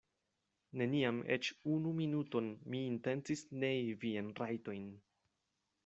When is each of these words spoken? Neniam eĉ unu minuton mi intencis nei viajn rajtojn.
Neniam 0.81 1.19
eĉ 1.35 1.49
unu 1.75 1.91
minuton 1.99 2.49
mi 2.75 2.83
intencis 2.95 3.47
nei 3.65 3.87
viajn 4.07 4.37
rajtojn. 4.43 4.93